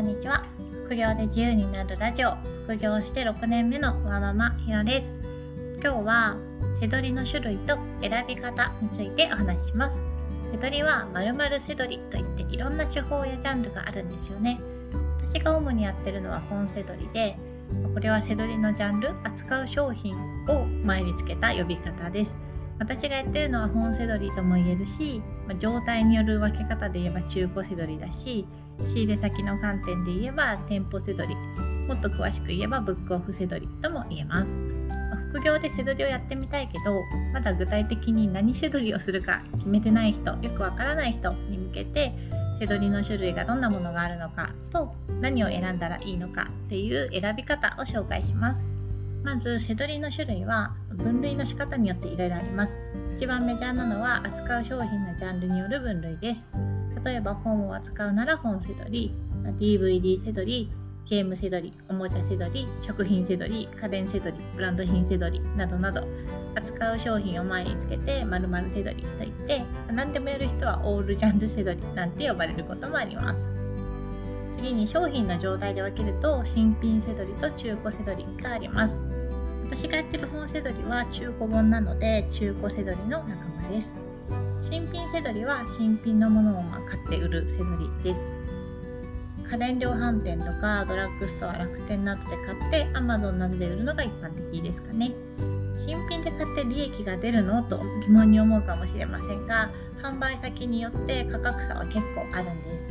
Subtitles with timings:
[0.00, 0.42] んにちは。
[0.86, 2.30] 副業で自由になるラジオ。
[2.64, 5.14] 副業して6年目のわママひろです。
[5.82, 6.36] 今日は
[6.80, 10.00] 背取りの種類と選び方についてお話しします。
[10.52, 14.58] 背取りは〇〇背取りといっていろんな手法やジャンルがあるんですよね。
[15.34, 17.36] 私が主にやってるのは本背取りで
[17.92, 20.16] これは背取りのジャンル扱う商品
[20.48, 22.34] を前につけた呼び方です。
[22.80, 28.46] 私がやってるのは本セドリとも言えるし、まあ、状態による分け方で言えば中古セドリだし
[28.84, 31.36] 仕入れ先の観点で言えば店舗セドリ
[31.86, 34.54] もっと詳しく言えばブックオフセドリとも言えます、
[34.88, 37.02] まあ、副業でセドリをやってみたいけど
[37.34, 42.14] まだ具体的に何セドリをするか決めてない人よくわからない人に向けて
[42.58, 48.69] セドリの種類がどんなものがあるのかと何を選んだらいいのかっていう選び方を紹介します。
[49.22, 52.78] まず背取りの種類は分類の仕方によっていろいろあります。
[53.16, 56.46] 一番メジャーなのは扱う商品のジャンルによる分類です。
[57.04, 59.14] 例えば本を扱うなら本背取り
[59.58, 60.72] DVD 背取り
[61.06, 66.06] ゲーム背取りおもちゃ背取り食品背取り家電背取りブランド品背取りなどなど。
[66.56, 69.62] 扱う商品を前につけて〇〇背取りといって
[69.92, 73.59] 何でもやる人はオールジャンル背取りなんて呼ばれることもあります。
[74.60, 79.02] 次に商品の状態で分けると新品背取りと中古背取りがあります。
[79.64, 83.94] 私がやってる本セドリは中古本なので中古セドリの仲間です。
[84.60, 88.26] 新品セドリは新品のものを買って売るセドリです。
[89.50, 95.12] 家電量販店とかドラッグストア楽天などで買って Amazon などで売るのが一般的ですかね。
[95.74, 99.70] 新品で買って利益が出るのと疑問に思うかもしれませんが
[100.02, 102.90] 販売先によって価格差は結構あるんです。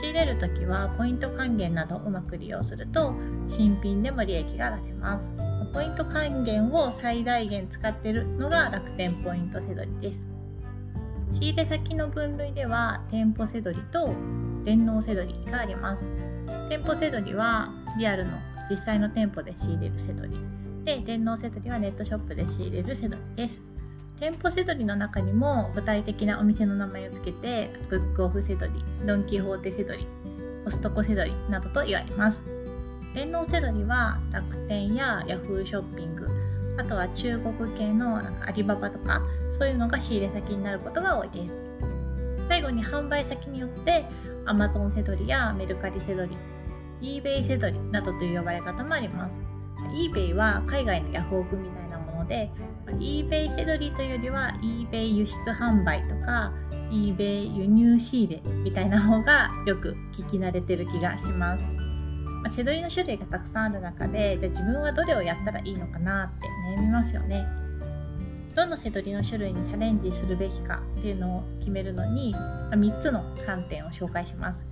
[0.00, 3.14] 仕入れる時はポイント還元などをうまく利用すると
[3.48, 5.28] 新品でも利益が出せます。
[5.74, 10.24] ポイント還元を最大限使っているのが楽天ポイントせどりです。
[11.32, 14.14] 仕入れ先の分類では店舗せどりと
[14.62, 16.08] 電脳せどりがあります。
[16.68, 18.30] 店舗せどりはリアルの
[18.70, 20.38] 実際の店舗で仕入れるせどり
[20.84, 23.64] で電脳せどりはネットショップで仕入れるせどりです。
[24.20, 28.72] 店舗せどりの中にも具体的なお店の名前を付けてブックオフせどり
[29.06, 30.06] ドン・キホーテせどり
[30.64, 32.44] コストコせどりなどと言われます。
[33.14, 36.26] 電脳セドリは楽天や Yahoo ショッピング
[36.78, 41.62] あとは中国系のなんかアリババとかそういうのが仕入れ先になることが多いです。
[42.48, 44.04] 最後に販売先によって
[44.46, 46.36] Amazon セドリやメルカリセドリ
[47.00, 49.40] eBay セドリなどという呼ばれ方もあります。
[49.94, 51.87] eBay は海外のヤフオクみたい
[52.28, 52.50] で
[52.86, 56.52] eBay セドリというよりは eBay 輸出販売とか
[56.90, 61.66] eBay 輸入仕入れみたいな方がよく聞き慣れてる気がします
[62.42, 66.46] まあ、手取りの種類がたくさんある中でじゃ自分はどれをやったらいいのかなって
[66.76, 67.46] 悩みますよね。
[68.54, 74.66] どの背取りの種類にチャレンジするべきかっていうのを決めるのに、まあ、3つの観点を紹介します。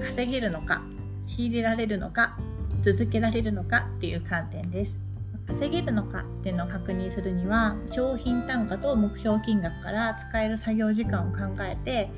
[0.00, 0.82] 稼げるのか
[1.24, 2.36] 仕入れられるのか
[2.82, 5.00] 続けられるのかっていう観点です。
[5.46, 12.10] 稼げるのかっていうのを確認するには商品単価と目標金額から使える作業時間を考えて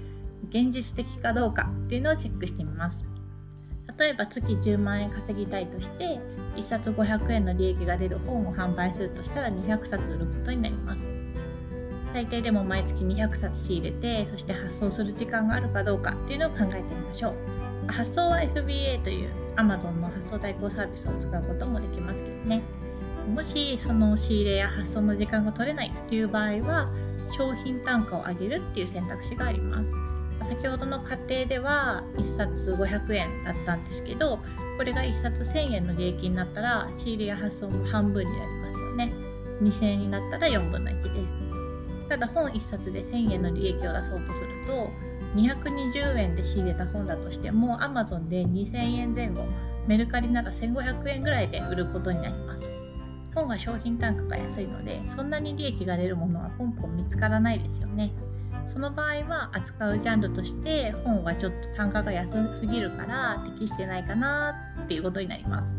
[0.50, 3.04] 現実的かどうかっていうのをチェックしてみます。
[3.98, 6.18] 例えば月10万円稼ぎたいとして
[6.56, 11.06] 1冊500円の利益が出る本を販売するとしたら200冊売ることになります。
[12.12, 17.92] 最低でも毎月200冊仕入れてそして発送する時間があるかどうかっていうのを考えてみましょう。
[17.92, 22.62] 発送は FBA という Amazon の発送代行サービスを使うこともできますけどね。
[23.32, 26.88] もしその仕入れや発送の時間が取れないという場合は
[27.36, 29.92] 商品単価を上げるっていう選択肢があります。
[30.42, 34.40] 先ほどの過程では1冊500円だったんですけど
[34.76, 39.12] これが1冊1000円の利益になったら仕入れや発送も半分になりますよね。
[39.62, 41.34] 2000円になったら4分の1です。
[42.08, 44.90] ただ本1冊で1000円の利益を出そうとすると
[45.36, 49.46] 220円で仕入れた本だとしても Amazon で2000円前後
[49.86, 52.83] メルカリなら1500円ぐらいで売ることになります。
[53.34, 58.12] 本は商品単価が安いのでそんなに利益が出るものはポンポン見つからないですよね。
[58.66, 64.54] その場合は扱うジャンルとして本はちょっと単価が安すぎるから適してないかな
[64.84, 65.76] っていうことになります。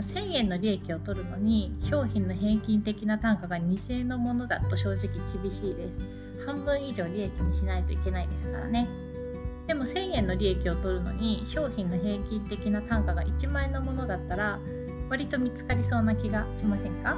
[0.00, 5.08] 1000円の利益を取るのに商品の平均的な単価が2000円のものだと正直
[5.42, 6.00] 厳しいです。
[6.46, 8.88] 半分以上利益にしないといけないですからね。
[9.66, 14.58] でも1000円の利益を取るのに商品の平均的な単価が1万円のものだったら
[15.10, 17.16] 割と見つかりそうな気がしませんか？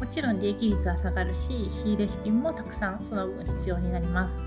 [0.00, 4.38] もちろん利益率は下がるし仕入れ資金もたくさんその分必要になります。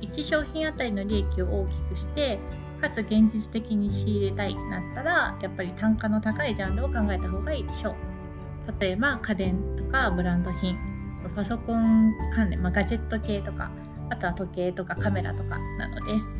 [0.00, 2.38] 1商品あたりの利益を大きくして
[2.80, 7.94] かつ現実的に仕入れたいなったらやっぱり単価の高いジャンルを考えた方がいいでしょう。
[8.80, 10.76] 例えば家電とかブランド品
[11.36, 13.70] パソコン関連、まあ、ガジェット系とか
[14.10, 16.32] あとは時計とかカメラとかなどです。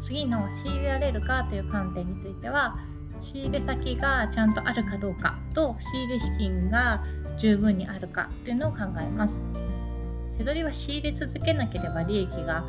[0.00, 2.78] 次の仕入れられるかという観点については
[3.24, 7.02] 仕入れ先がちゃんとあるかどうかと仕入れ資金が
[7.38, 9.40] 十分にあるかというのを考えます。
[10.36, 12.64] 背取りは仕入れ続けなければ利益が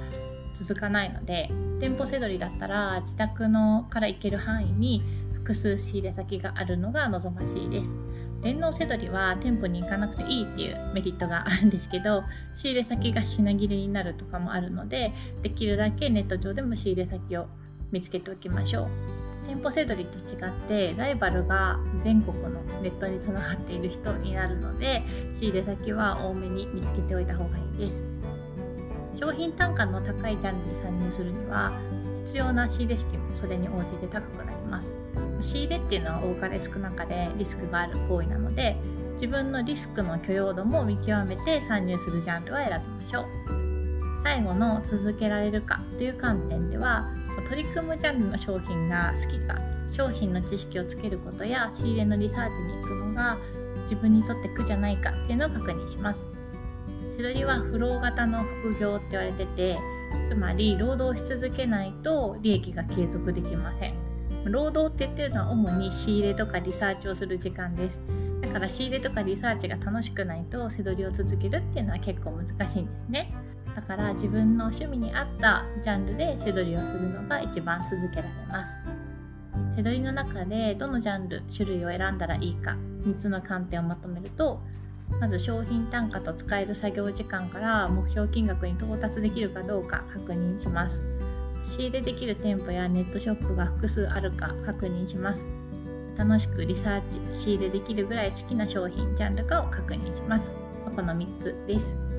[0.56, 1.50] 続かないので
[1.80, 5.04] 店舗背取りだったら自宅のから行ける範囲に
[5.34, 8.00] 複数仕入れ先があるのが望ましいです。
[8.42, 12.24] 電脳せどりは店舗に行かなくていいっていうメリットがあるんですけど
[12.56, 15.12] 仕入れ先が品切れになるとかもあるので
[15.42, 17.48] できるだけネット上でも仕入れ先を
[17.92, 19.25] 見つけておきましょう。
[19.48, 22.50] 店舗せどりと違ってライバルが全国の
[22.82, 25.04] ネットにつながっている人になるので
[25.34, 28.02] 仕入れ先は多めに見つけておいた方がいいです。
[29.20, 31.80] 商品単価の高いジャンルに参入するには
[32.18, 34.94] 必要な仕入れ式もそれに応じて高くなります。
[35.42, 38.76] 仕入れっていうのは多かれ少なかれリスクがある行為なので
[39.14, 43.26] 自分のリスクの許容度も見極めて参入するジャンルは選びましょう。
[44.24, 47.08] 最後の続けられるかという観点では
[47.42, 49.60] 取り組むジャンルの商品が好きか
[49.92, 53.38] 商品の知識をつけることや仕入れのリサーチに行くのが
[53.84, 56.28] 自分にとって苦じゃないかっていうのを確認します。
[57.18, 59.78] 手取りはフロー型の副業って言われてて
[60.28, 63.94] つまり労働し続けないと利益が継続できません。
[64.46, 68.02] 労働って言ってるのは主に仕入れとかリサーチをする時間です。
[68.42, 73.34] だから仕入れとかリサーチが楽しくないと背取りを続けるっていうのは結構難しいんですね。
[73.76, 78.80] だから自分の趣味に合ったジャンルで背取りをするのが一番続けられます。
[79.76, 84.62] 背取りの中でどのジャンル種類を選んだらいいか3つの観点をまとめると
[85.20, 91.04] まず商品単価と使える作業時間から目標金額に到達できるかどうか確認します。
[91.64, 95.44] 仕入れできる店舗やネットショップが複数あるか確認します。
[96.18, 97.02] 楽しくリサー
[97.34, 100.52] チ仕入れできるぐらい好きな商品ジャンルかを確認します。
[100.96, 102.15] この3つです。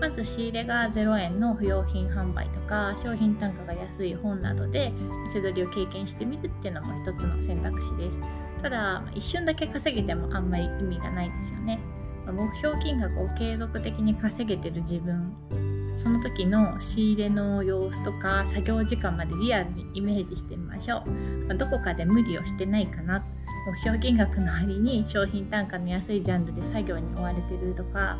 [0.00, 4.92] まず仕入れが0円の不用品販売とか商品単価が安い本などで
[5.26, 8.22] 店取りを経験してみるっていうのも一つの選択肢です。
[8.62, 11.78] ただ一瞬だけ稼げてもあんまり意味がないですよね。
[12.26, 15.32] 目標金額を継続的に稼げてる自分
[15.96, 21.02] その時の仕入れの様子とか作業時間までリアルにイメージしてみましょ
[21.48, 23.24] う、どこかで無理をしてないかな。
[23.66, 28.16] 目標金額の割に商品単価の安いジャンルで作業に追われてるとか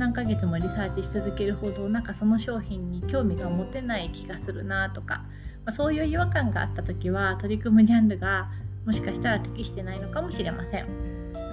[0.00, 5.24] 何ヶ月もリサーチし続けるほどなんかその商品に興味が持てない気がするなとか、ま
[5.66, 8.50] あ、そういう違和感があった時は取り組むジャンルが
[8.86, 10.86] もしかしたら適してないのかもしれません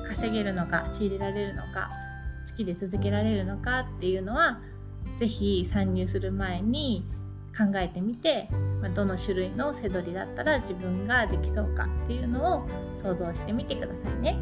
[0.07, 1.89] 稼げるのか仕入れられるのか
[2.49, 4.61] 好きで続けられるのかっていうのは
[5.19, 7.05] 是非参入する前に
[7.49, 8.49] 考えてみて、
[8.81, 14.37] まどの種類の背取りだったら自分ができそうかっていうのを想像してみてくださいね。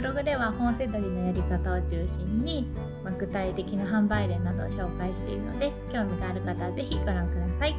[0.00, 2.66] ブログでは本セドリのやり方を中心に、
[3.04, 7.76] ま具体的な販売例などを紹介しているので興味がある方は是非ご覧ください。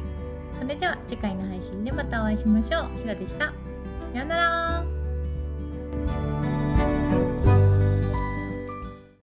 [0.52, 3.00] それでは次回の配信でまたお会いしましょう。
[3.00, 3.46] しろでした。
[3.46, 3.52] さ
[4.14, 5.01] ようなら